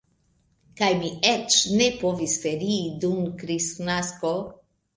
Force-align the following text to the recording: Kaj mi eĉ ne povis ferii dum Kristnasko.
Kaj 0.79 0.87
mi 1.01 1.11
eĉ 1.31 1.59
ne 1.75 1.91
povis 2.01 2.35
ferii 2.47 2.81
dum 3.07 3.23
Kristnasko. 3.45 4.37